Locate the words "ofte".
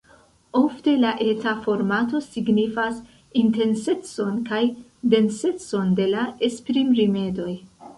0.59-0.93